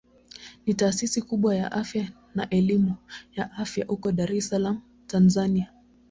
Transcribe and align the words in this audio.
Ni 0.65 0.73
taasisi 0.73 1.21
kubwa 1.21 1.55
ya 1.55 1.71
afya 1.71 2.11
na 2.35 2.49
elimu 2.49 2.95
ya 3.35 3.51
afya 3.51 3.85
huko 3.85 4.11
Dar 4.11 4.31
es 4.35 4.49
Salaam 4.49 4.81
Tanzania. 5.07 5.73